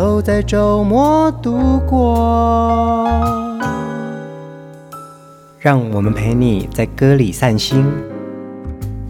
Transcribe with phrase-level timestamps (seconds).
[0.00, 3.06] 都在周末度过。
[5.58, 7.84] 让我们陪你在歌里散心，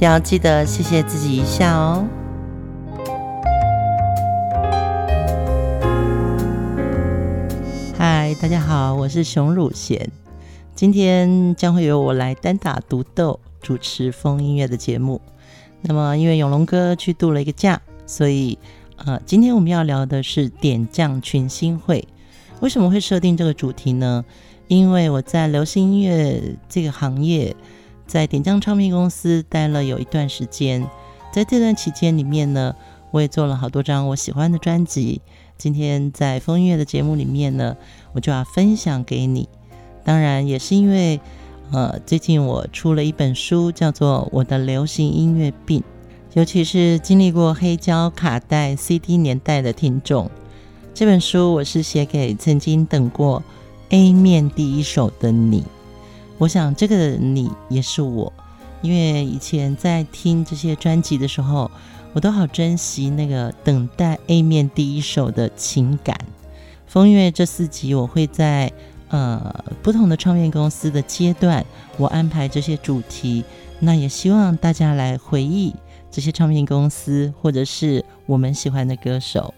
[0.01, 2.05] 要记得谢谢自己一下哦。
[7.97, 10.11] 嗨，大家好，我是熊汝贤，
[10.75, 15.21] 今天将会由我来单打独斗主持风音乐的节目。
[15.83, 18.59] 那么，因为永龙哥去度了一个假，所以
[19.07, 22.07] 呃，今天我们要聊的是点将群星会。
[22.61, 24.23] 为什么会设定这个主题呢？
[24.69, 27.57] 因为我在流行音乐这个行业，
[28.07, 30.87] 在点将唱片公司待了有一段时间，
[31.33, 32.77] 在这段期间里面呢，
[33.11, 35.23] 我也做了好多张我喜欢的专辑。
[35.57, 37.75] 今天在风音乐的节目里面呢，
[38.13, 39.49] 我就要分享给你。
[40.05, 41.19] 当然也是因为，
[41.73, 45.81] 呃，最近我出了一本书，叫做《我的流行音乐病》，
[46.35, 50.31] 尤其是经历过黑胶、卡带、CD 年代的听众，
[50.95, 53.43] 这本书我是写给曾经等过。
[53.89, 55.65] A 面第一首的你，
[56.39, 58.33] 我想这个你也是我，
[58.83, 61.69] 因为以前在听这些专辑的时候，
[62.13, 66.17] 我都好珍惜那个等待 A 面第一首的情感。
[66.87, 68.71] 风月这四集，我会在
[69.09, 71.67] 呃不同的唱片公司的阶段，
[71.97, 73.43] 我安排这些主题，
[73.81, 75.75] 那也希望大家来回忆
[76.11, 79.55] 这些唱片公司或者是我们喜欢的歌手。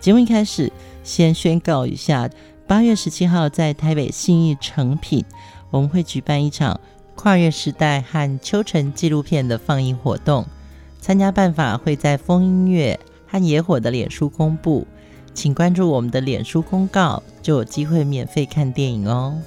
[0.00, 2.30] 节目一开始，先宣告一下。
[2.66, 5.24] 八月十七号在台北信义诚品，
[5.70, 6.78] 我们会举办一场
[7.14, 10.44] 跨越时代和秋成纪录片的放映活动。
[11.00, 14.86] 参加办法会在风音乐和野火的脸书公布，
[15.32, 19.40] 请关注我们的脸书公告，就有机会免费看电影哦。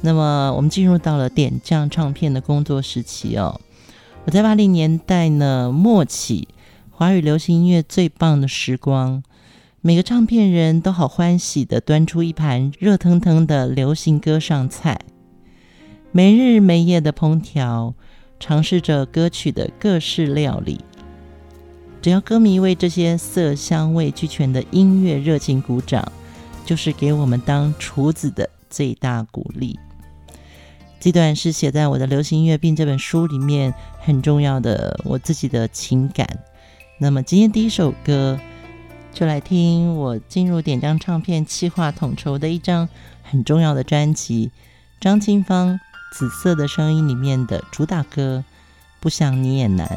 [0.00, 3.60] 那么我们进入到了点将唱片的工作时期哦。
[4.26, 6.46] 我在八零年代呢末期，
[6.90, 9.22] 华语流行音乐最棒的时光。
[9.80, 15.00] 每个唱片人都好欢喜地端出一盘热腾腾的流行歌上菜，
[16.12, 17.94] 没日没夜的烹调，
[18.38, 20.78] 尝试着歌曲的各式料理。
[22.02, 26.12] 只要歌迷为这些色香味俱全的音乐热情鼓掌，
[26.66, 29.78] 就是给我们当厨子的最大鼓励。
[31.02, 36.26] 这段是写在我的《流行音乐病》这本书里面很重要的我自己的情感。
[36.98, 38.38] 那么今天第一首歌。
[39.12, 42.88] 就来听我进入点将唱片企划统筹的一张
[43.24, 44.52] 很重要的专辑，
[45.00, 45.74] 张清芳
[46.16, 48.44] 《紫色的声音》里面的主打歌
[49.00, 49.88] 《不想你也难》。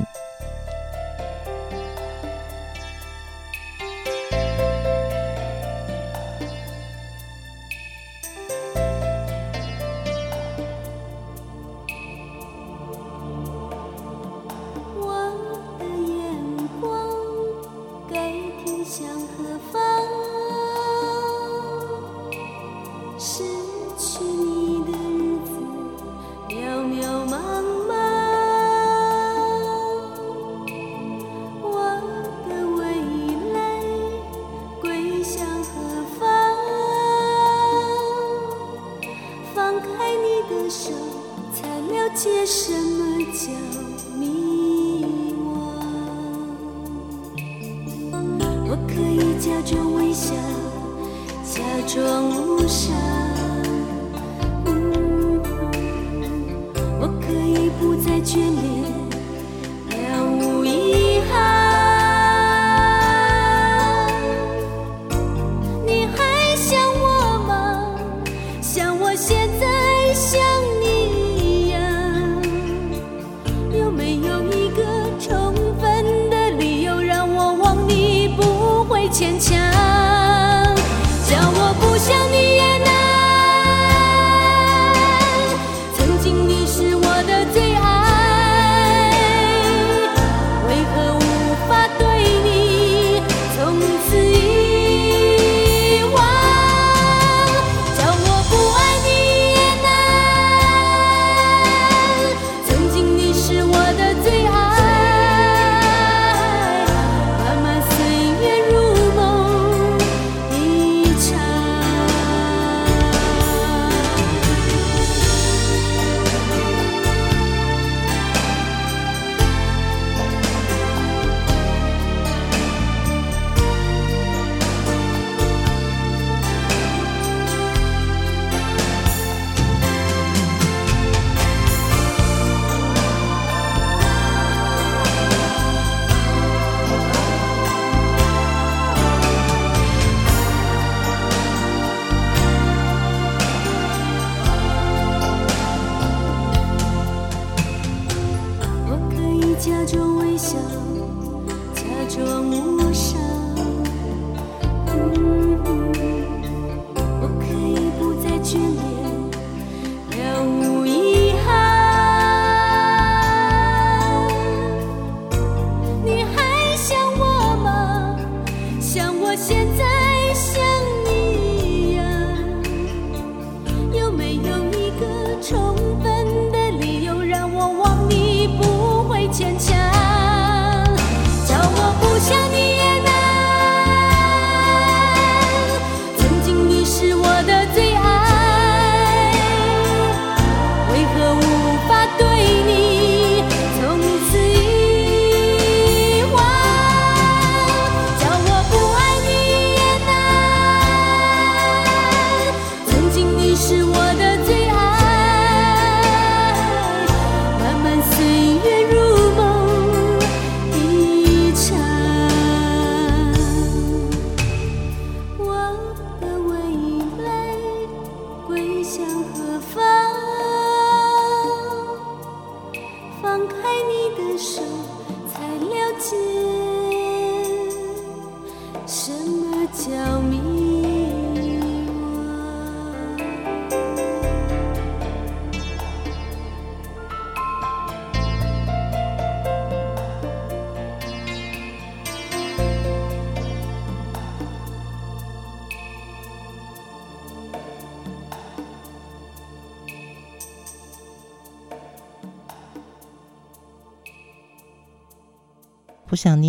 [169.33, 169.92] 我现在。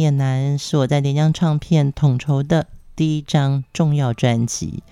[0.04, 4.82] 念南是我在连江唱片统筹的第一张重要专辑。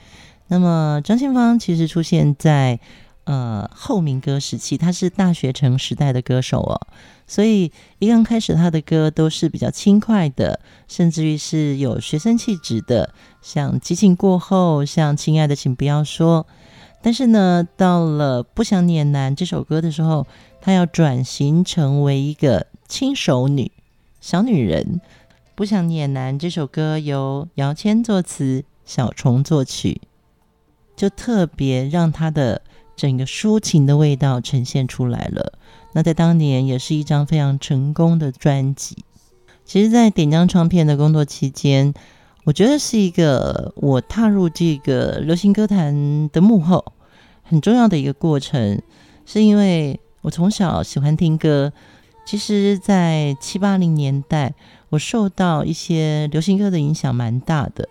[0.49, 2.81] 那么张清芳其实出现在
[3.25, 6.81] 呃后民歌时期，他是大学城时代的歌手哦，
[7.27, 13.13] 所以一刚开始他的歌都是比较轻快的，甚至于是有学生气质的，
[13.43, 16.47] 像《激情过后》、像《亲爱的，请不要说》。
[17.03, 20.27] 但是呢，到了《不想你也难》这首歌的时候，
[20.63, 23.71] 他要转型成为一个轻熟女。
[24.23, 25.01] 小女人，
[25.57, 26.39] 不想你也难。
[26.39, 30.01] 这首歌由姚谦作词，小虫作曲，
[30.95, 32.63] 就特别让他的
[32.95, 35.55] 整个抒情的味道呈现出来了。
[35.93, 39.05] 那在当年也是一张非常成功的专辑。
[39.65, 41.93] 其实，在点将唱片的工作期间，
[42.45, 46.93] 我觉得是一个我踏入这个流行歌坛的幕后
[47.43, 48.81] 很重要的一个过程，
[49.27, 51.73] 是因为我从小喜欢听歌。
[52.25, 54.55] 其实，在七八零年代，
[54.91, 57.89] 我受到一些流行歌的影响蛮大的。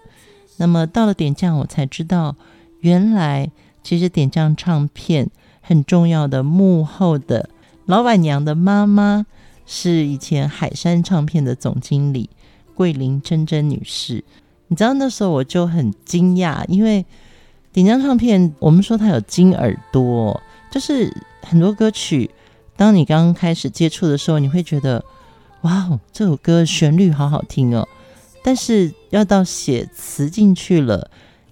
[0.57, 2.35] 那么到了点将，我才知道，
[2.80, 3.52] 原来
[3.83, 5.30] 其实点将唱片
[5.61, 7.50] 很重要的幕后的
[7.85, 9.26] 老板娘的妈妈，
[9.66, 12.30] 是以前海山唱片的总经理
[12.73, 14.23] 桂林珍珍女士。
[14.68, 17.06] 你知道那时候我就很惊讶，因为
[17.73, 22.31] 点将唱片，我们说它有金耳朵，就是很多歌曲。
[22.81, 25.06] 当你刚开始接触的时候，你会觉得，
[25.61, 27.88] 哇哦，这首歌旋律好好听哦。
[28.44, 31.11] 但是要到写词进去了，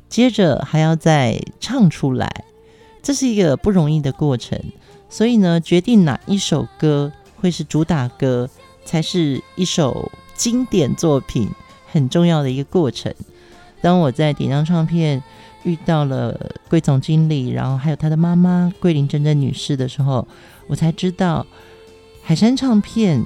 [0.09, 2.45] 接着还要再唱出来，
[3.03, 4.59] 这是一个不容易的过程。
[5.07, 8.50] 所以呢，决定哪一首歌会是主打歌，
[8.83, 11.48] 才是一首经典作品
[11.91, 13.13] 很重要的一个过程。
[13.81, 15.21] 当我在点将唱片
[15.63, 20.27] 遇到了桂总经理，然后还有他的妈妈桂林真真女士的时候，
[20.67, 21.45] 我才知道，
[22.23, 23.23] 海山唱片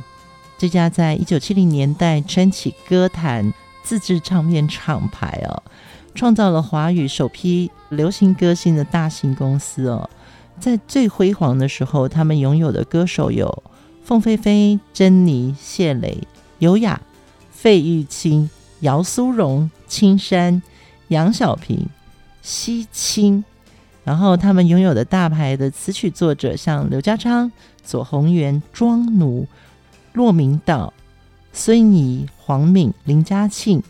[0.58, 5.64] 这家在一九七零年代撑起歌坛自制唱片厂牌哦，
[6.16, 10.10] 创造了华语首批流行歌星的大型公司哦。
[10.60, 13.64] 在最辉煌的时候，他们拥有的歌手有
[14.04, 16.18] 凤飞飞、珍妮、谢蕾、
[16.60, 17.02] 优雅、
[17.52, 18.50] 费玉清、
[18.80, 20.62] 姚苏蓉、青山、
[21.10, 21.86] 杨小萍、
[22.44, 23.44] 西青。
[24.04, 27.50] 然后他们拥有的大牌的词曲作者，像刘家昌、
[27.84, 29.48] 左宏元、庄奴、
[30.12, 30.94] 骆明道、
[31.54, 33.82] 孙仪、黄敏、林嘉庆，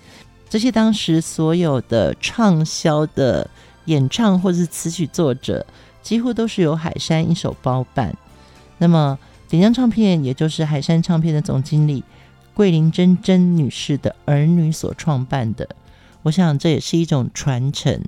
[0.48, 3.50] 这些当时所有的畅销的
[3.86, 5.66] 演唱或是词曲作者，
[6.04, 8.16] 几乎都是由海山一手包办。
[8.78, 9.18] 那么
[9.50, 12.04] 点将唱片，也就是海山唱片的总经理
[12.54, 15.68] 桂林真真女士的儿女所创办的，
[16.22, 18.00] 我想这也是一种传承。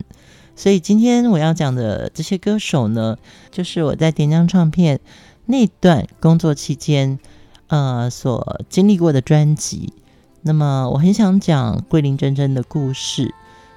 [0.56, 3.18] 所以今天我要讲的这些歌手呢，
[3.52, 5.00] 就是我在点将唱片
[5.46, 7.20] 那段工作期间，
[7.68, 9.94] 呃，所经历过的专辑。
[10.42, 13.34] 那么我很想讲桂林真真的故事，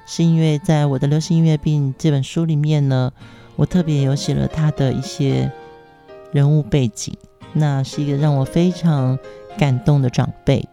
[0.06, 3.12] 是因为在我的《流行音乐病》这本书里面呢，
[3.56, 5.50] 我特别有写了他的一些
[6.32, 7.14] 人物背景。
[7.54, 9.18] 那是一个让我非常
[9.58, 10.68] 感动的长辈。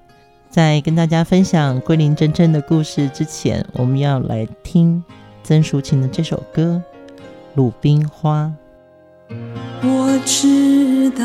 [0.49, 5.03] 在跟大家分享桂林真真的故事之前，我们要来听。
[5.47, 6.81] 曾淑琴的这首歌
[7.53, 8.51] 《鲁冰花》，
[9.83, 11.23] 我知道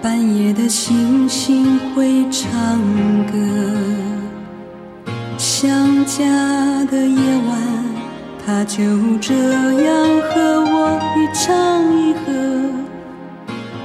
[0.00, 2.80] 半夜的星星会唱
[3.26, 3.36] 歌。
[5.36, 6.24] 想家
[6.86, 7.84] 的夜晚，
[8.46, 8.82] 他就
[9.20, 12.32] 这样和我一唱一和。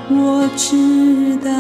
[0.08, 1.52] 我知道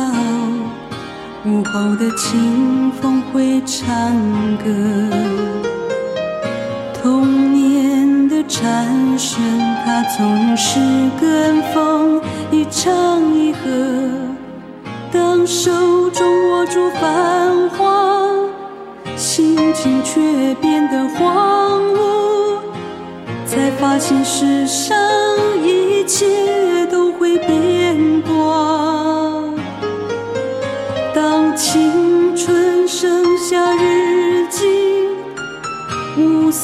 [1.51, 4.15] 午后的清风会唱
[4.59, 4.71] 歌，
[7.05, 8.83] 童年的蝉
[9.15, 9.39] 声，
[9.85, 10.79] 它总是
[11.21, 12.19] 跟风
[12.49, 13.59] 一唱一和。
[15.11, 15.69] 当手
[16.09, 18.27] 中握住繁华，
[19.15, 22.57] 心情却变得荒芜，
[23.45, 24.97] 才发现世上
[25.63, 28.84] 一切都会变卦。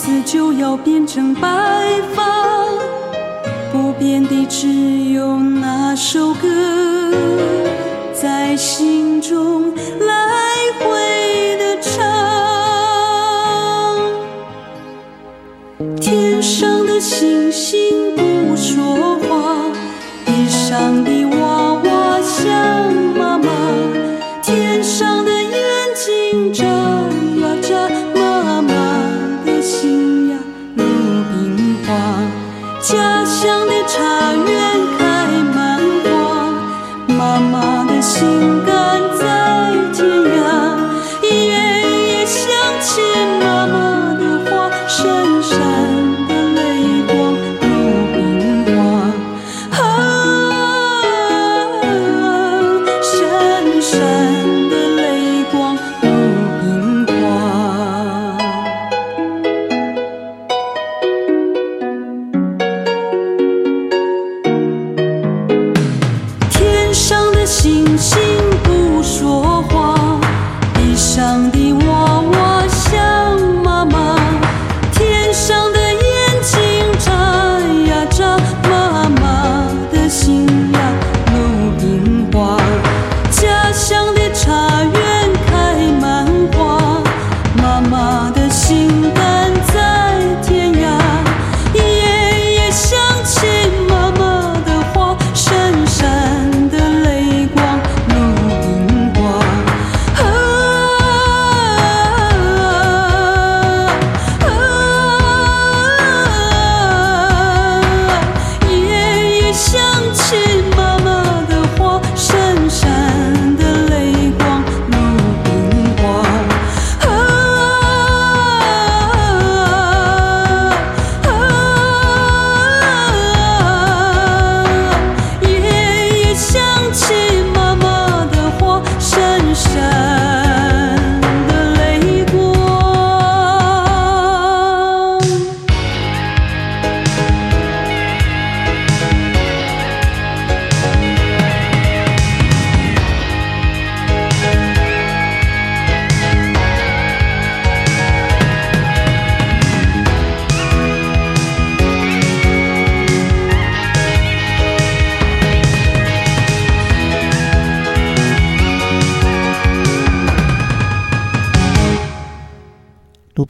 [0.03, 1.47] 丝就要变成白
[2.15, 2.23] 发，
[3.71, 4.67] 不变的只
[5.13, 6.47] 有那首歌，
[8.11, 11.10] 在心中来回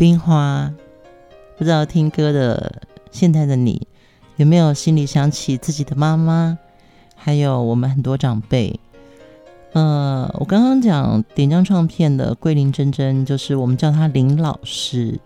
[0.01, 0.74] 冰花，
[1.60, 2.81] 不知道听歌的
[3.12, 3.88] 现在的你，
[4.36, 6.58] 有没有心里想起自己的妈妈，
[7.15, 8.79] 还有我们很多长辈？
[9.74, 15.20] 呃，我刚刚讲点将唱片的桂林真真，就是我们叫她林老师。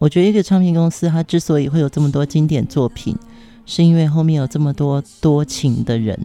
[0.00, 3.16] 我觉得一个唱片公司，它之所以会有这么多经典作品，
[3.66, 6.18] 是因为后面有这么多多情的人。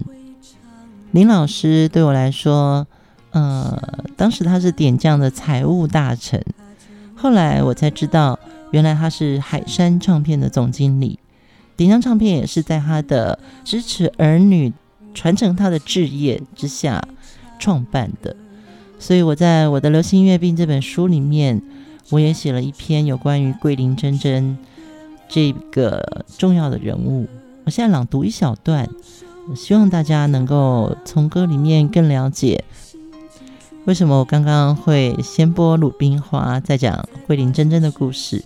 [1.11, 2.87] 林老师对我来说，
[3.29, 3.79] 呃，
[4.17, 6.43] 当时他是点将的财务大臣。
[7.23, 8.37] 后来我才知道，
[8.71, 11.17] 原来他是海山唱片的总经理。
[11.77, 14.73] 点将唱片也是在他的支持儿女
[15.13, 17.01] 传承他的志业之下
[17.57, 18.35] 创办的。
[18.99, 21.61] 所以我在我的流行音乐病这本书里面，
[22.09, 24.57] 我也写了一篇有关于桂林真真
[25.29, 27.25] 这个重要的人物。
[27.63, 28.89] 我现在朗读一小段，
[29.55, 32.65] 希望大家能够从歌里面更了解。
[33.85, 38.41] 为什么我刚刚会先播鲁冰花，再讲桂林真真的故事？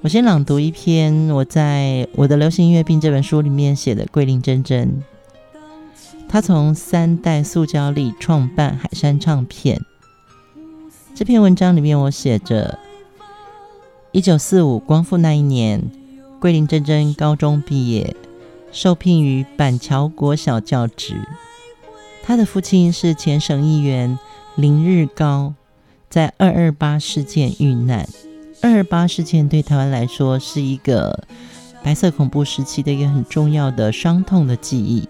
[0.00, 5.04] 我先朗读一篇我在我的流行音乐病这本书里面写的桂林真真。
[6.28, 9.80] 他从三代塑胶里创办海山唱片。
[11.14, 12.76] 这篇文章里面我写着：
[14.10, 15.80] 一九四五光复那一年，
[16.40, 18.16] 桂林真真高中毕业，
[18.72, 21.14] 受聘于板桥国小教职。
[22.24, 24.18] 他的父亲是前省议员。
[24.56, 25.52] 林日高
[26.08, 28.08] 在二二八事件遇难，
[28.62, 31.26] 二二八事件对台湾来说是一个
[31.82, 35.06] 白色恐怖时期的一个很重要的伤痛的记忆。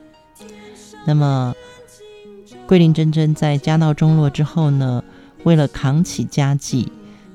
[1.07, 1.55] 那么，
[2.67, 5.05] 桂林真真在家道中落之后呢，
[5.45, 6.91] 为了扛起家计，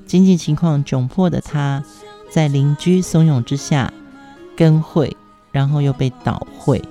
[0.06, 1.82] 经济情况窘迫的她，
[2.30, 3.90] 在邻居怂恿之下
[4.54, 5.16] 跟会，
[5.50, 6.82] 然后又被倒会。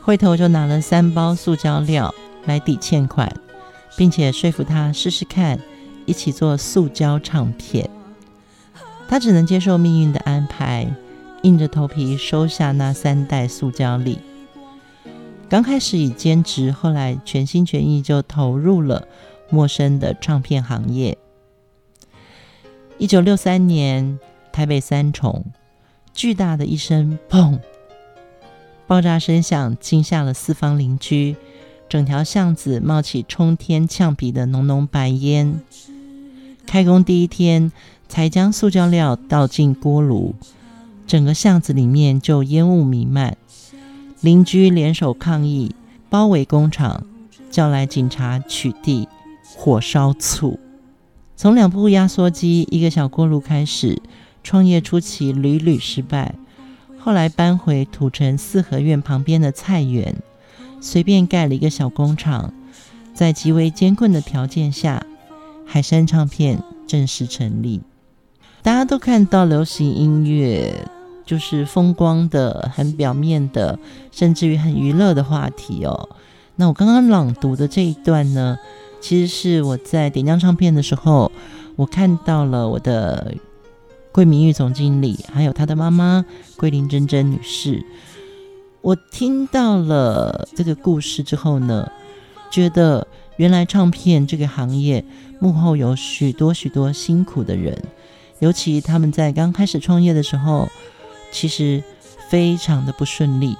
[0.00, 2.14] 会头就拿了三包塑胶料
[2.46, 3.30] 来抵欠款，
[3.96, 5.60] 并且说服他试试看，
[6.06, 7.90] 一起做塑胶唱片。
[9.08, 10.86] 他只能接受命运的安排，
[11.42, 14.18] 硬着头皮收下那三袋塑胶粒。
[15.48, 19.06] 刚开始以兼职，后来全心全意就投入了
[19.48, 21.16] 陌生的唱片行业。
[22.98, 24.18] 一九六三年，
[24.50, 25.44] 台北三重，
[26.12, 27.60] 巨大的一声“砰”，
[28.88, 31.36] 爆炸声响惊吓了四方邻居，
[31.88, 35.60] 整条巷子冒起冲天呛鼻的浓浓白烟。
[36.66, 37.70] 开工第一天，
[38.08, 40.34] 才将塑胶料倒进锅炉，
[41.06, 43.36] 整个巷子里面就烟雾弥漫。
[44.20, 45.74] 邻居联手抗议，
[46.10, 47.06] 包围工厂，
[47.50, 49.06] 叫来警察取缔，
[49.56, 50.58] 火烧醋。
[51.36, 54.02] 从两部压缩机、一个小锅炉开始，
[54.42, 56.34] 创业初期屡屡失败。
[56.98, 60.16] 后来搬回土城四合院旁边的菜园，
[60.80, 62.52] 随便盖了一个小工厂。
[63.14, 65.06] 在极为艰困的条件下，
[65.64, 67.80] 海山唱片正式成立。
[68.62, 70.88] 大家都看到流行音乐。
[71.24, 73.80] 就是风光的、很表面的，
[74.12, 76.08] 甚至于很娱乐的话题哦。
[76.54, 78.56] 那我刚刚朗读的这一段呢，
[79.00, 81.32] 其实是我在点将唱片的时候，
[81.74, 83.34] 我看到了我的
[84.12, 86.24] 桂明玉总经理，还有他的妈妈
[86.56, 87.84] 桂林珍珍女士。
[88.86, 91.90] 我听到了这个故事之后呢，
[92.52, 93.04] 觉得
[93.36, 95.04] 原来唱片这个行业
[95.40, 97.76] 幕后有许多许多辛苦的人，
[98.38, 100.68] 尤其他们在刚开始创业的时候。
[101.32, 101.82] 其实
[102.30, 103.56] 非常的不顺利。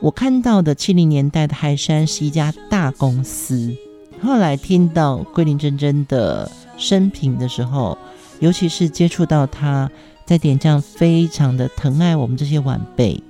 [0.00, 3.76] 我看到的七零年代的海山是一家大公司。
[4.22, 7.98] 后来听到桂林真真的生平的时候，
[8.38, 9.90] 尤其是接触到他
[10.24, 13.20] 在点将非常的疼爱我们这些晚辈，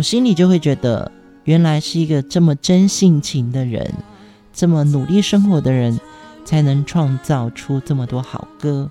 [0.00, 1.12] 我心里就会觉得，
[1.44, 3.92] 原来是一个这么真性情的人，
[4.50, 6.00] 这么努力生活的人，
[6.42, 8.90] 才能创造出这么多好歌。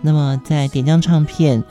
[0.00, 1.64] 那么在点将唱片。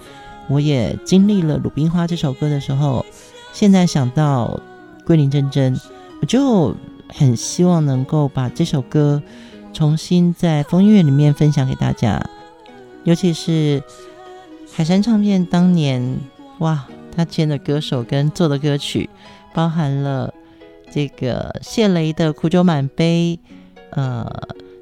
[0.49, 3.05] 我也经历了《鲁冰花》这首歌的时候，
[3.53, 4.59] 现在想到
[5.05, 5.79] 桂林真真，
[6.19, 6.75] 我就
[7.07, 9.23] 很希望能够把这首歌
[9.71, 12.21] 重新在风音乐里面分享给大家。
[13.05, 13.81] 尤其是
[14.73, 16.19] 海山唱片当年，
[16.59, 19.09] 哇，他签的歌手跟做的歌曲，
[19.53, 20.33] 包含了
[20.91, 23.39] 这个谢雷的《苦酒满杯》，
[23.91, 24.29] 呃，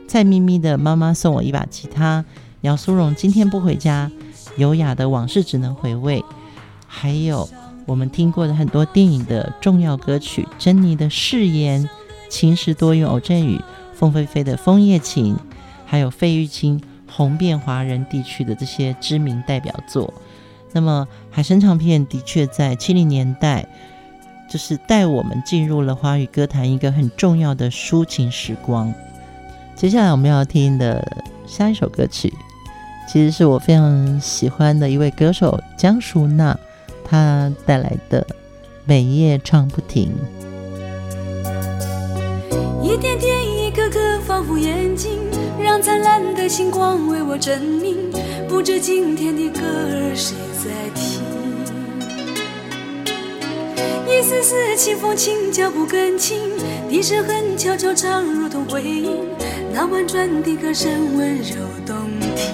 [0.07, 2.23] 蔡咪咪的《妈妈送我一把吉他》，
[2.61, 4.09] 姚苏蓉《今天不回家》。
[4.57, 6.21] 优雅的往事只能回味，
[6.85, 7.47] 还有
[7.85, 11.89] 我们听过的很多电影的重要歌曲，珍妮的誓言、
[12.29, 13.61] 情时多云偶阵雨、
[13.93, 15.37] 凤飞飞的枫叶情，
[15.85, 20.13] 还有费玉清红遍华人地区的这些知名代表作。
[20.73, 23.65] 那么海山唱片的确在七零年代，
[24.49, 28.93] 就是带我们进入了华语歌坛一个很重要的抒情时光。
[29.75, 32.33] 接下来我们要听的下一首歌曲。
[33.11, 36.57] 其实是我非常喜欢的一位歌手江淑娜，
[37.03, 38.21] 她带来的
[38.85, 40.09] 《每夜唱不停》。
[42.81, 43.29] 一点点，
[43.65, 45.19] 一个个，仿佛眼睛，
[45.61, 47.97] 让灿烂的星光为我证明。
[48.47, 51.20] 不知今天的歌儿谁在听？
[54.11, 56.37] 一丝丝清风轻，脚步更轻，
[56.89, 59.15] 笛声很悄悄唱，如同回音。
[59.71, 61.95] 那婉转的歌声温柔动
[62.35, 62.53] 听。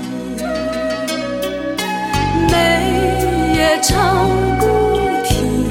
[2.51, 4.67] 每夜唱不
[5.25, 5.65] 停，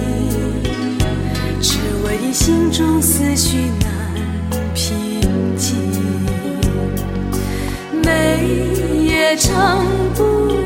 [1.63, 3.89] 只为心中思绪难
[4.75, 5.77] 平静。
[8.03, 8.45] 每
[9.07, 10.66] 夜唱不停，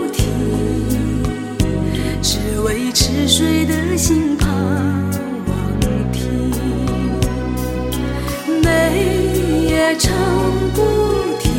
[2.64, 4.48] 为迟睡的心盼
[5.46, 5.52] 望
[6.12, 6.50] 听。
[8.62, 10.12] 每夜唱
[10.74, 10.80] 不
[11.38, 11.50] 停，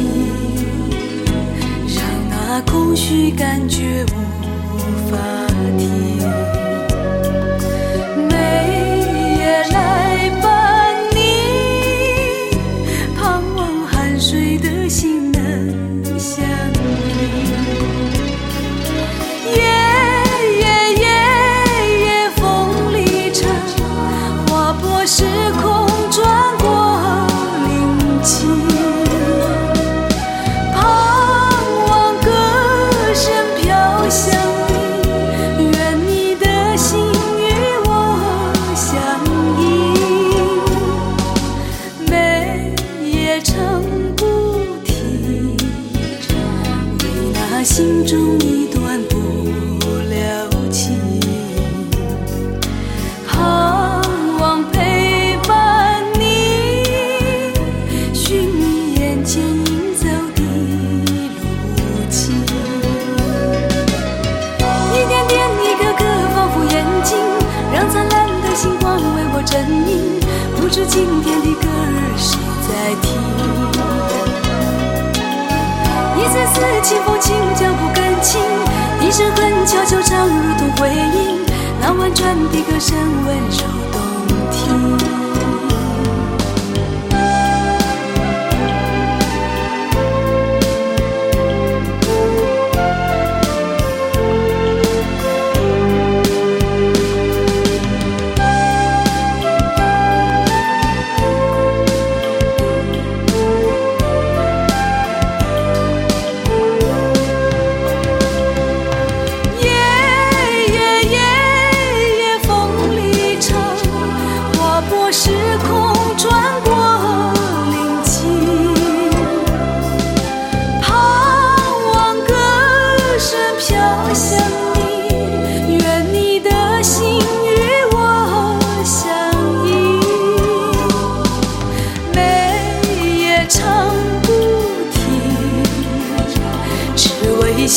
[1.87, 4.21] 让那空虚感觉无。
[5.11, 5.17] 法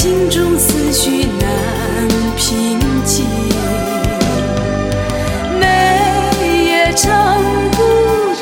[0.05, 1.49] 心中思绪难
[2.37, 3.25] 平静，
[5.59, 5.65] 每
[6.67, 7.79] 夜唱不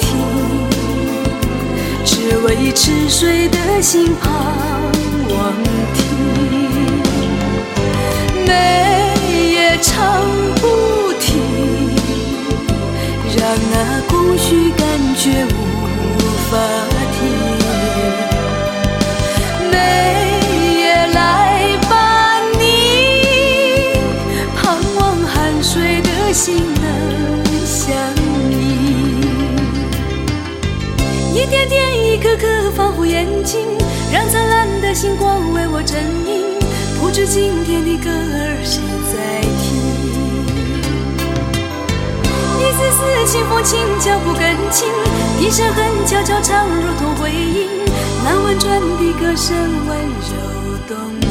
[0.00, 0.18] 停，
[2.04, 4.32] 只为痴睡的心盼
[5.30, 5.54] 望
[5.94, 6.02] 听。
[8.44, 8.50] 每
[9.52, 10.20] 夜唱
[10.56, 10.66] 不
[11.20, 11.38] 停，
[13.38, 15.71] 让那空虚感觉无
[33.22, 33.60] 眼睛，
[34.12, 36.58] 让灿烂的星光为我证明。
[37.00, 38.82] 不知今天的歌儿谁
[39.12, 39.78] 在听？
[42.58, 44.90] 一丝丝清风轻，脚步更轻，
[45.38, 47.68] 低声哼悄悄唱，如同回音。
[48.24, 49.54] 那婉转的歌声
[49.86, 50.34] 温柔
[50.88, 51.30] 动听。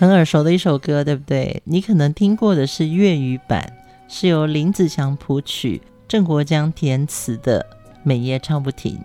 [0.00, 1.62] 很耳熟的一首歌，对不对？
[1.64, 3.72] 你可能听过的是粤语版，
[4.12, 7.60] 是由林子祥谱曲、郑国江填词的
[8.02, 8.96] 《每夜唱不停》。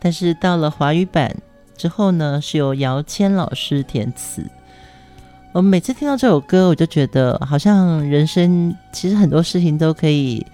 [0.00, 1.36] 但是到了华语版
[1.76, 4.42] 之后呢，是由姚谦老师填词。
[5.52, 10.46] 我每次听到这首歌，我就觉得好像人生其实很多事情都可以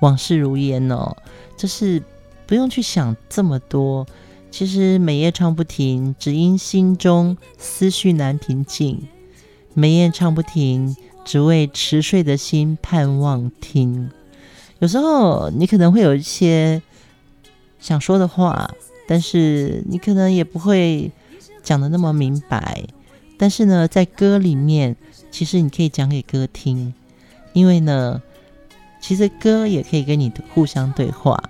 [0.00, 1.14] 往事如烟哦，
[1.54, 2.02] 就是
[2.46, 4.06] 不用去想这么多。
[4.50, 9.06] 其实每夜唱不停，只因心中思绪难平静。
[9.74, 14.10] 每夜唱不停，只为迟睡的心盼望听。
[14.80, 16.82] 有时候你可能会有一些
[17.80, 18.70] 想说的话，
[19.08, 21.10] 但是你可能也不会
[21.62, 22.84] 讲的那么明白。
[23.38, 24.94] 但是呢，在歌里面，
[25.30, 26.92] 其实你可以讲给歌听，
[27.52, 28.20] 因为呢，
[29.00, 31.42] 其实歌也可以跟你互相对话。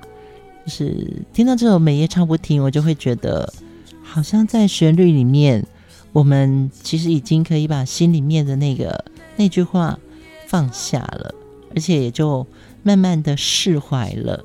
[0.65, 3.53] 就是听到这首《每夜唱不停》，我就会觉得
[4.03, 5.67] 好像在旋律里面。
[6.13, 9.05] 我们其实已经可以把心里面的那个
[9.37, 9.99] 那句话
[10.47, 11.35] 放下了，
[11.75, 12.47] 而且也就
[12.83, 14.45] 慢慢的释怀了。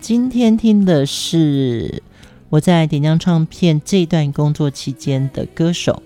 [0.00, 2.02] 今天听的是
[2.50, 6.02] 我在点将唱片这段工作期间的歌手。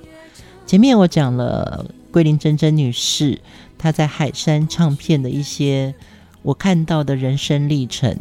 [0.67, 3.41] 前面我讲了桂林真真女士，
[3.77, 5.95] 她在海山唱片的一些
[6.43, 8.17] 我看到的人生历程，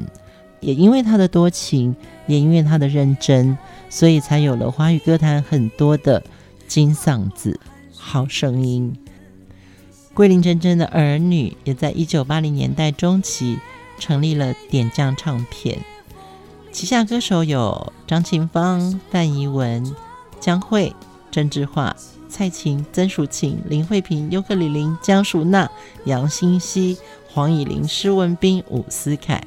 [0.60, 1.96] 也因为她的多情，
[2.28, 3.58] 也因为她的认真，
[3.90, 6.24] 所以才有了华语歌坛很多的。
[6.68, 7.60] 金嗓子，
[7.96, 8.96] 好声音。
[10.20, 13.58] 桂林真真的儿女也在一九八零年代中期
[14.00, 15.80] 成立了点将唱片，
[16.74, 19.96] 旗下歌手有张清芳、范怡文、
[20.38, 20.94] 江蕙、
[21.32, 21.96] 郑智化、
[22.28, 25.72] 蔡琴、曾淑琴、林慧萍、尤克里林、江淑娜、
[26.04, 26.98] 杨新希、
[27.30, 29.42] 黄乙玲、施文彬、伍思凯。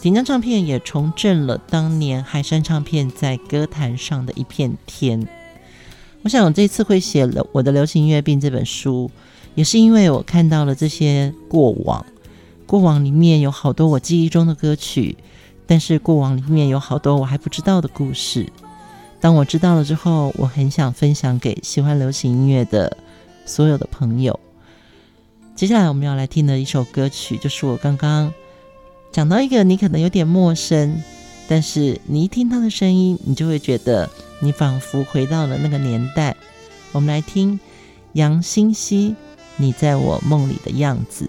[0.00, 5.28] 点将唱片也重振了当年海山唱片在歌坛上的一片天。
[6.22, 9.10] 我想我这次会写了我的流行音乐病这本书，
[9.54, 12.04] 也是因为我看到了这些过往。
[12.66, 15.16] 过往里面有好多我记忆中的歌曲，
[15.66, 18.46] 但是过往里面有好多我还不知道的故事。
[19.20, 22.96] 当我知道了之后，我很想分享给喜欢流行音乐的
[23.44, 24.38] 所有的朋友。
[25.56, 28.32] 接下来我们要来听的一首歌曲，就是我刚刚
[29.12, 31.02] 讲到一个你可能有点陌生，
[31.48, 34.08] 但是你一听他的声音，你就会觉得
[34.40, 36.36] 你仿佛回到了那个年代。
[36.92, 37.60] 我们来听
[38.12, 39.10] 杨新希
[39.60, 41.26] 《你在我梦里的样子》。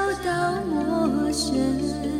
[0.00, 2.19] 找到陌生。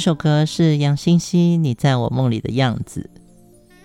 [0.00, 3.10] 这首歌是杨欣希《你在我梦里的样子》，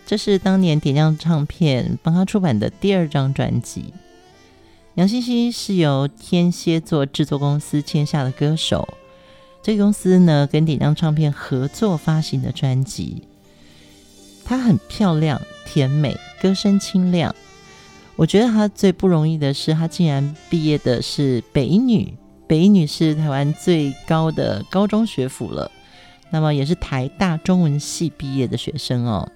[0.06, 3.94] 这是当年点将唱片帮他出版的第二张专辑。
[4.94, 8.88] 杨欣希是由天蝎座制作公司签下的歌手，
[9.62, 13.24] 这个公司呢跟点将唱片合作发行的专辑。
[14.46, 17.36] 她很漂亮、甜美，歌声清亮。
[18.16, 22.14] 我觉得她最不容易的是，她竟然毕业的是北女。
[22.48, 25.70] 北女是台湾最高的高中学府了。
[26.32, 29.32] 那么也是台大中文系毕业的学生哦。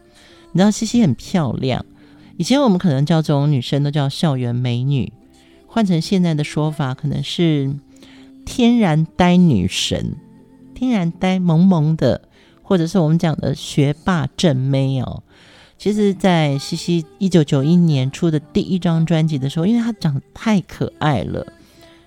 [0.51, 1.85] 你知道西西很漂亮，
[2.35, 5.13] 以前我们可能叫这种女生都叫校园美女，
[5.67, 7.75] 换成现在的说法，可能是
[8.45, 10.15] 天然呆女神，
[10.73, 12.23] 天然呆萌萌的，
[12.63, 15.21] 或者是我们讲的学霸正妹哦。
[15.77, 21.45] 其实，在西西一九九一年出的第一张专辑的时候，因为她长得太可爱了，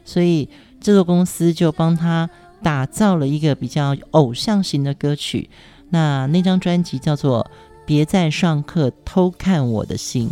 [0.04, 0.46] 所以
[0.80, 2.28] 制作公司就帮她。
[2.62, 5.50] 打造了一个比较偶像型的歌曲，
[5.90, 7.50] 那那张专辑叫做
[7.84, 10.28] 《别在上课偷看我的心》。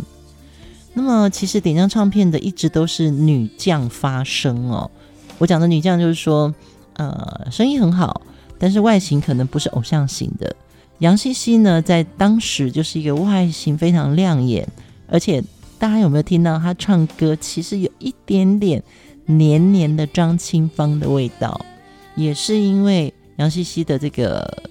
[0.93, 4.91] 那么，其实点将唱片的一直都是女将发声哦。
[5.37, 6.53] 我讲的女将就是说，
[6.93, 8.21] 呃，声音很好，
[8.59, 10.55] 但是外形可能不是偶像型的。
[10.99, 14.67] 杨希希呢，在当时就是一个外形非常亮眼，
[15.07, 15.41] 而且
[15.79, 18.83] 大家有没有听到她唱歌，其实有一点点
[19.25, 21.59] 黏黏的张清芳的味道。
[22.15, 24.63] 也是因为杨西西的这个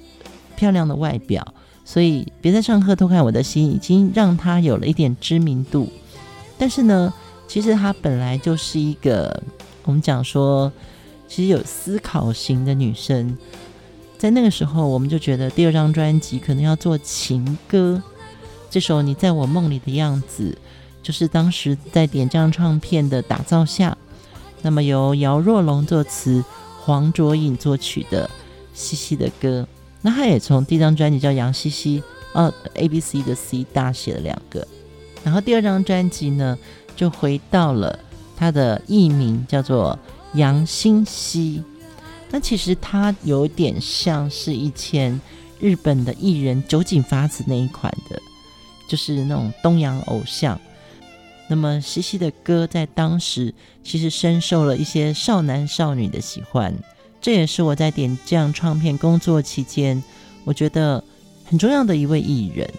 [0.56, 5.90] 漂亮的外表，所以别在上课偷看我的心，已经让她有了一点知名度。
[6.58, 7.12] 但是呢，
[7.48, 9.42] 其实她本来就是一个
[9.84, 10.70] 我们讲说，
[11.26, 13.36] 其实有思考型的女生。
[14.18, 18.02] 在那个时候，我们就觉得第二张专辑可能要做情歌。
[18.68, 20.56] 这首你在我梦里的样子，
[21.02, 23.96] 就是当时在点将唱片的打造下，
[24.60, 26.44] 那么由姚若龙作词。
[26.82, 28.28] 黄卓颖作曲的
[28.72, 29.66] 西西的歌，
[30.00, 32.00] 那他也从第一张专辑叫《杨西西》，
[32.32, 34.66] 哦，A B C 的 C 大写了两个，
[35.22, 36.58] 然后第二张专辑呢，
[36.96, 37.98] 就回到了
[38.36, 39.98] 他的艺名叫做
[40.34, 41.62] 杨新西。
[42.30, 45.20] 那其实他有点像是以前
[45.58, 48.20] 日本的艺人酒井法子那一款的，
[48.88, 50.58] 就是那种东洋偶像。
[51.50, 56.72] 那么西西的歌在当时其实深受了一些少男少女的喜欢，
[57.20, 60.00] 这也是我在点将唱片工作期间，
[60.44, 61.02] 我觉得
[61.44, 62.70] 很重要的一位艺人。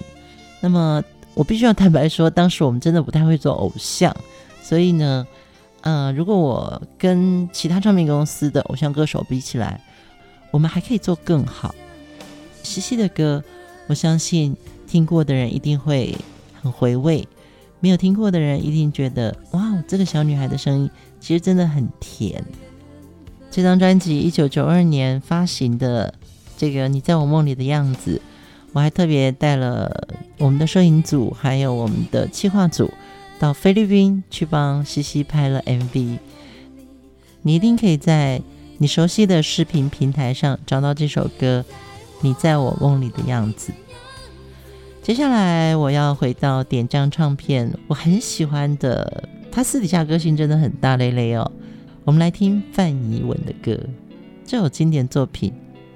[0.61, 1.03] 那么
[1.33, 4.15] 我必须要坦白说，当时我们真的不太会做偶像，
[4.63, 5.27] 所以呢，
[5.81, 9.81] 呃，如果我跟其他唱片公司的偶像歌手比起来，
[10.49, 11.75] 我们还可以做更好。
[12.63, 13.43] 西西的歌，
[13.87, 14.55] 我相信
[14.87, 16.17] 听过的人一定会
[16.61, 17.27] 很回味。
[17.81, 22.41] 没有听过的人一定觉得，哇，这个小女孩的声音其实真的很甜。
[23.49, 26.13] 这张专辑一九九二年发行的，
[26.57, 28.21] 这个你在我梦里的样子，
[28.71, 30.07] 我还特别带了
[30.37, 32.89] 我们的摄影组，还有我们的企划组
[33.39, 36.19] 到菲律宾去帮西西拍了 MV。
[37.41, 38.39] 你一定可以在
[38.77, 41.65] 你熟悉的视频平台上找到这首歌
[42.21, 43.71] 《你在我梦里的样子》。
[45.01, 51.51] 接下来我要回到点将唱片，我很喜欢的，他私底下歌性真的很大咧咧哦。
[52.03, 53.79] 我们来听范怡文的歌，
[54.45, 55.51] 这首经典作品《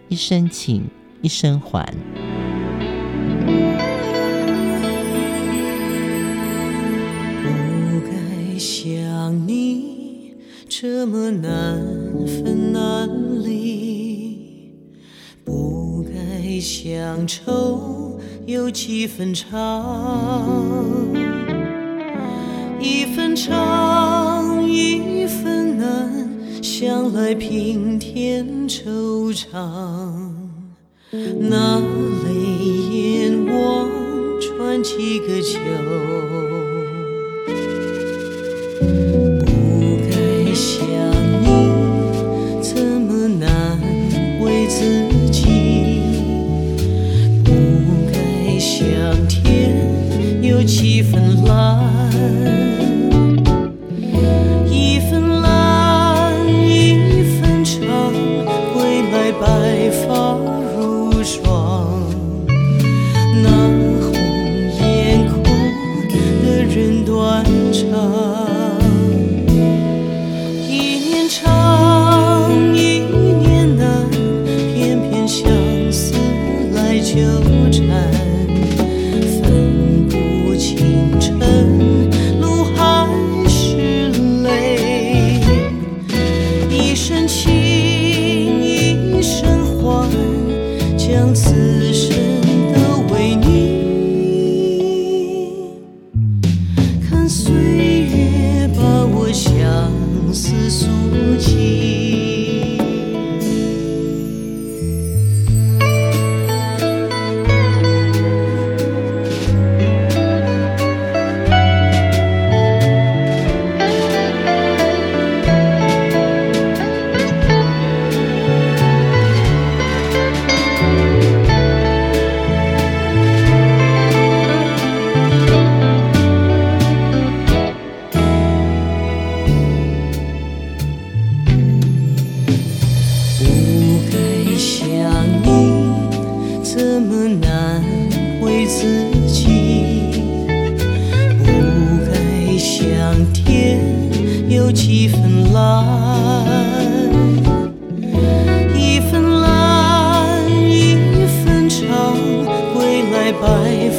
[0.10, 0.86] 一生情，
[1.22, 1.86] 一生还》。
[7.43, 10.34] 不该想你
[10.68, 11.80] 这么难
[12.26, 13.08] 分难
[13.43, 14.74] 离，
[15.43, 15.85] 不
[16.46, 18.20] 该乡愁。
[18.46, 19.52] 有几分长，
[22.80, 26.30] 一分长，一分难，
[26.62, 29.48] 向来平添惆怅。
[31.12, 32.32] 那泪
[32.91, 33.89] 眼望
[34.39, 35.58] 穿几个秋。
[50.68, 51.80] 七分懒
[54.68, 58.11] 一分懒一分长
[58.74, 60.36] 归来白发
[60.76, 62.01] 如霜
[63.43, 63.47] 那
[64.01, 64.13] 红
[64.82, 65.43] 颜枯
[66.09, 68.24] 的人断肠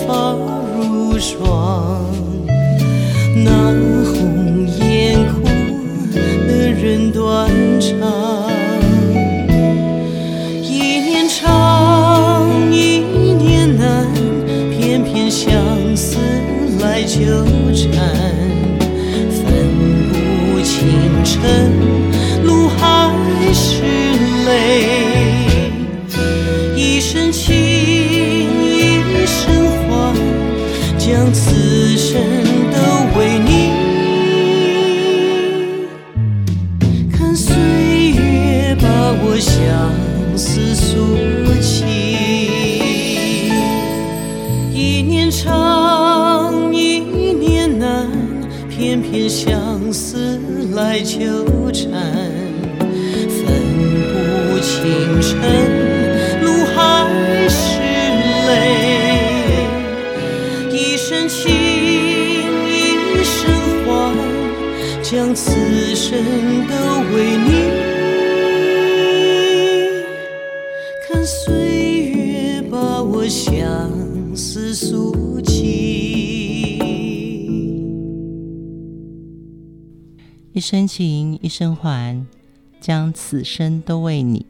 [0.04, 0.34] 发
[0.76, 2.04] 如霜。
[3.44, 3.50] 那
[4.04, 5.34] 红颜苦
[6.48, 7.48] 的人断
[7.80, 8.50] 肠，
[10.62, 12.98] 一年长，一
[13.34, 14.06] 年难，
[14.70, 15.52] 偏偏相
[15.94, 16.16] 思
[16.80, 17.44] 来纠
[17.74, 17.92] 缠，
[19.30, 19.44] 分
[20.50, 20.74] 不清
[21.24, 21.75] 尘。
[51.02, 51.90] 纠缠
[53.28, 53.44] 分
[54.12, 55.34] 不清晨
[56.42, 56.78] 露还
[57.48, 57.80] 是
[58.46, 58.50] 泪。
[60.70, 63.52] 一生情一生
[63.84, 64.14] 还
[65.02, 65.50] 将此
[65.94, 66.18] 生
[66.66, 66.74] 都
[67.14, 67.75] 为你
[80.68, 82.26] 深情，一生还，
[82.80, 84.44] 将此生都为你。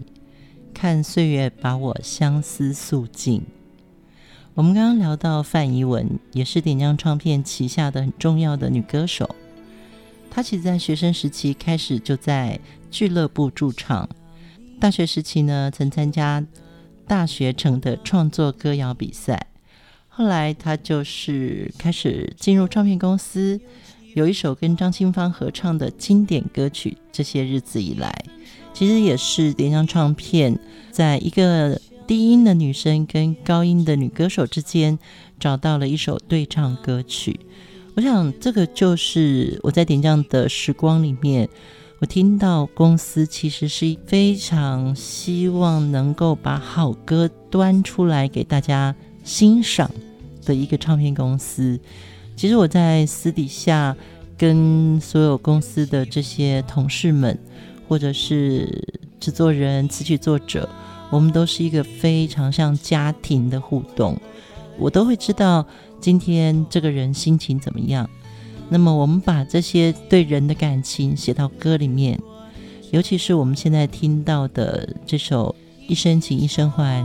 [0.72, 3.42] 看岁月把我相思诉尽。
[4.54, 9.36] 我们刚刚聊到范怡文，也是点将唱片旗下的很重要的女歌手。
[10.30, 12.58] 她其实在学生时期开始就在
[12.90, 14.08] 俱乐部驻唱，
[14.80, 16.42] 大学时期呢，曾参加
[17.06, 19.48] 大学城的创作歌谣比赛。
[20.08, 23.60] 后来她就是开始进入唱片公司。
[24.16, 28.24] 有一首跟张清芳合唱的经典歌曲，这些日子以来，
[28.72, 30.58] 其实也是点将唱片
[30.90, 34.98] 在一个低音的女生跟高音的女歌手之间
[35.38, 37.38] 找到了一首对唱歌曲。
[37.94, 41.46] 我想，这个就是我在点将的时光里面，
[41.98, 49.90] 我听到公司其实是非常希望能够把好歌端出来给大家欣赏
[50.46, 51.78] 的一个唱片公司。
[52.36, 53.96] 其实我在私底下
[54.36, 57.36] 跟所有公司的这些同事们，
[57.88, 58.68] 或者是
[59.18, 60.68] 制作人、词曲作者，
[61.10, 64.14] 我们都是一个非常像家庭的互动。
[64.78, 65.66] 我都会知道
[65.98, 68.08] 今天这个人心情怎么样。
[68.68, 72.20] 那么我们把这些对人的感情写到歌里面，
[72.90, 75.56] 尤其是我们现在听到的这首
[75.90, 77.02] 《一生情，一生还》，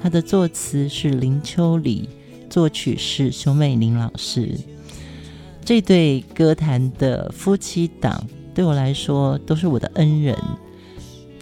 [0.00, 2.08] 它的作词是林秋离。
[2.48, 4.56] 作曲是熊美玲老师，
[5.64, 10.36] 这对歌坛的夫妻档对我来说都是我的恩人。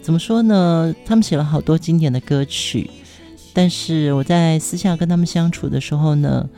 [0.03, 0.95] 怎么说呢？
[1.05, 2.91] 他们写了好多经典的歌曲，
[3.53, 6.49] 但是我在私下跟他们相处的时候呢，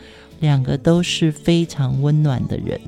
[0.40, 2.80] 两个都是非常温暖的人。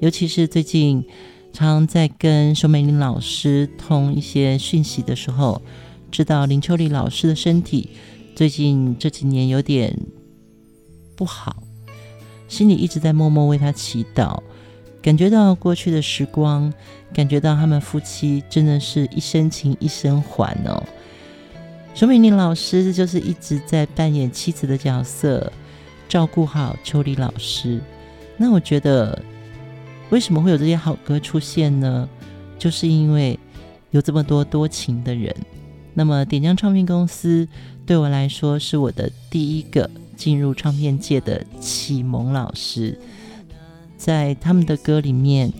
[0.00, 1.04] 尤其是最近
[1.52, 5.62] 常在跟熊美玲老师通一些讯息的时候，
[6.10, 7.90] 知道林秋离老师的身体
[8.34, 9.96] 最近这几年有点。
[11.16, 11.62] 不好，
[12.48, 14.40] 心里一直在默默为他祈祷，
[15.02, 16.72] 感觉到过去的时光，
[17.12, 20.82] 感觉到他们夫妻真的是一生情一生还哦。
[21.94, 25.52] 熊美玲老师就是一直在扮演妻子的角色，
[26.08, 27.80] 照顾好秋离老师。
[28.36, 29.22] 那我觉得，
[30.10, 32.08] 为什么会有这些好歌出现呢？
[32.58, 33.38] 就是因为
[33.90, 35.32] 有这么多多情的人。
[35.92, 37.46] 那么点将唱片公司
[37.86, 39.88] 对我来说是我的第一个。
[40.14, 42.98] 进入唱片界的启蒙老师，
[43.96, 45.52] 在他们的歌里面，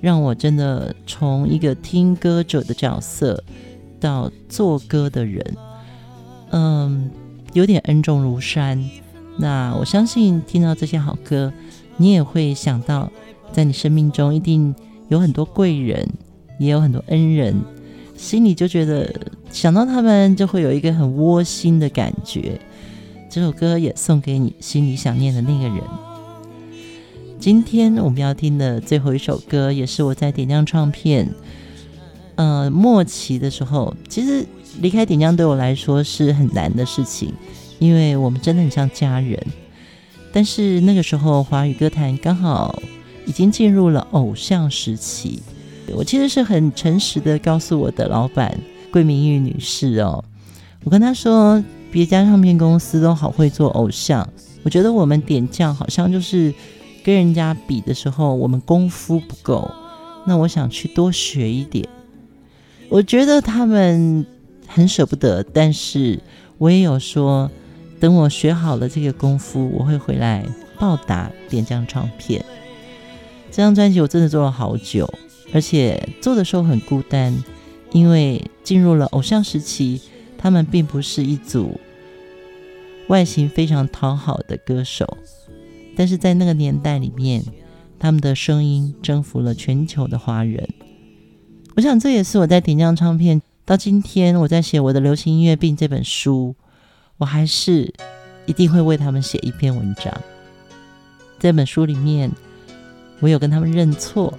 [0.00, 3.42] 让我真的从一个听歌者的角色
[4.00, 5.56] 到做歌的人，
[6.50, 7.10] 嗯，
[7.52, 8.82] 有点恩重如山。
[9.36, 11.52] 那我相信听到这些好歌，
[11.96, 13.10] 你也会想到
[13.52, 14.74] 在你生命中一定
[15.08, 16.08] 有很多贵人，
[16.58, 17.54] 也有很多恩人，
[18.16, 19.14] 心里就觉得
[19.50, 22.60] 想到他们就会有一个很窝心的感觉。
[23.30, 25.82] 这首歌也送给你心里想念的那个人。
[27.38, 31.28] 今天我们要听的最后一首歌，也是我在点亮唱片
[32.36, 34.46] 呃末期的时候，其实
[34.80, 37.32] 离开点亮对我来说是很难的事情，
[37.78, 39.38] 因为我们真的很像家人。
[40.32, 42.82] 但是那个时候华语歌坛刚好
[43.26, 45.40] 已经进入了偶像时期，
[45.94, 48.58] 我其实是很诚实的告诉我的老板
[48.90, 50.24] 桂明玉女士哦，
[50.82, 54.28] 我跟她说，别家唱片公司都好会做偶像，
[54.62, 56.54] 我觉得我们点将好像就是。
[57.04, 59.70] 跟人家比的时候，我们功夫不够，
[60.26, 61.88] 那我想去多学一点。
[62.90, 64.26] 我觉得他们
[64.66, 66.20] 很舍不得，但是
[66.58, 67.50] 我也有说，
[67.98, 70.44] 等我学好了这个功夫，我会回来
[70.78, 72.44] 报答点将唱片。
[73.50, 75.08] 这张专辑我真的做了好久，
[75.54, 77.34] 而且做的时候很孤单，
[77.92, 80.02] 因为进入了偶像时期，
[80.38, 81.78] 他们并不是一组
[83.08, 85.18] 外形非常讨好的歌手。
[85.96, 87.44] 但是在那个年代里面，
[87.98, 90.68] 他们的声音征服了全球的华人。
[91.74, 96.54] 我想这也是我在点将唱片到今天，我在写我的流行音乐病这本书，
[97.16, 97.92] 我还是
[98.46, 100.12] 一定会为他们写一篇文章。
[101.38, 102.30] 这本书里面，
[103.20, 104.32] 我有跟他们认错。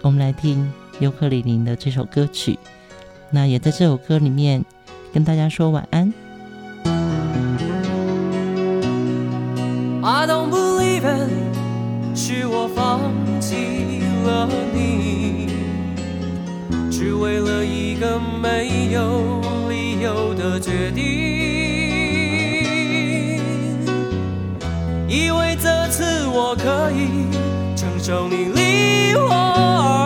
[0.00, 2.58] 我们来听尤克里里的这首歌曲，
[3.30, 4.64] 那也在这首歌里面
[5.12, 6.12] 跟大家说晚安
[10.02, 11.02] i don't believe。
[12.14, 13.00] 是我放
[13.40, 15.48] 弃了你，
[16.90, 21.02] 只为了一个没有理由的决定。
[25.08, 27.26] 以为这次我可以
[27.74, 30.01] 承受你离我而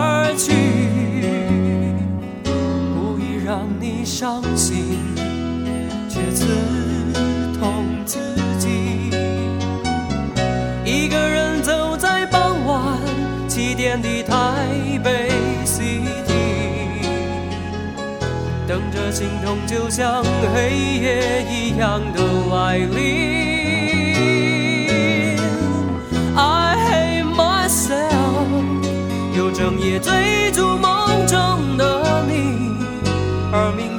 [3.89, 4.99] 你伤心，
[6.09, 6.45] 却刺
[7.57, 8.19] 痛自
[8.59, 8.67] 己。
[10.83, 12.99] 一个人走在傍晚
[13.47, 15.31] 七点的台北
[15.63, 16.03] City，
[18.67, 20.21] 等着心痛就像
[20.53, 22.21] 黑夜一样的
[22.51, 22.97] 来临。
[26.35, 28.49] I hate myself，
[29.37, 31.96] 又整夜追逐梦中的，
[33.51, 33.96] 而明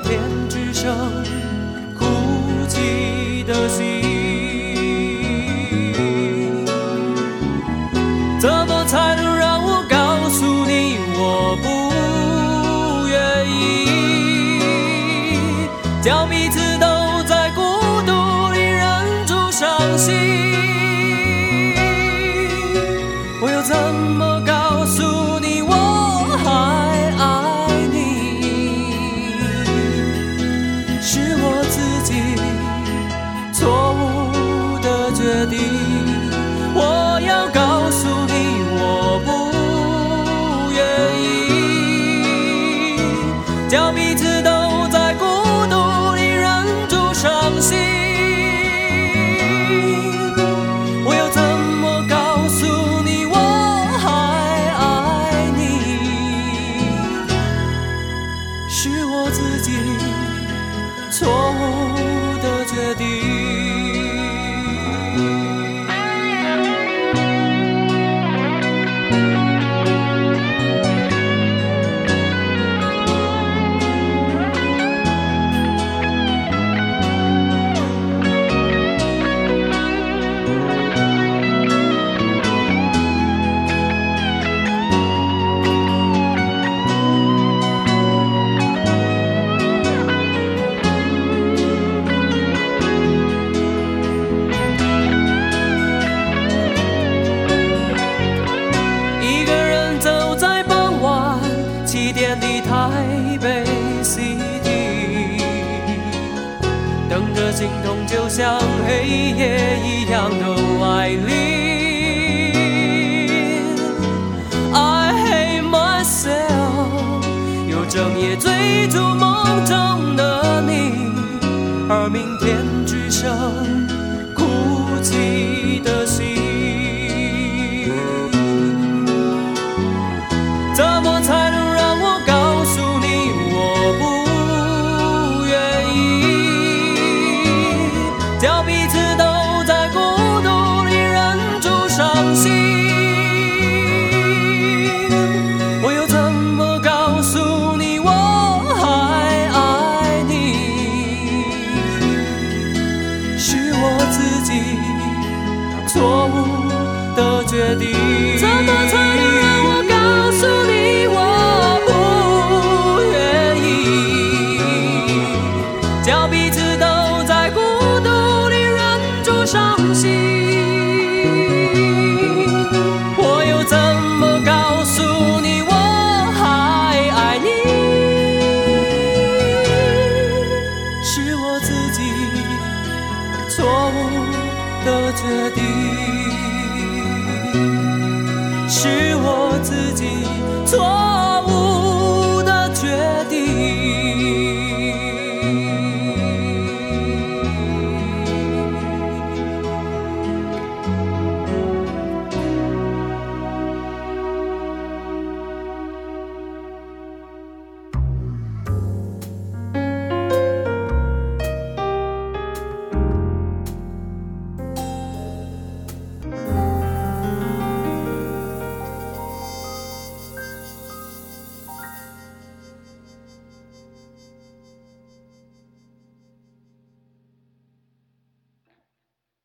[142.35, 142.58] Sí.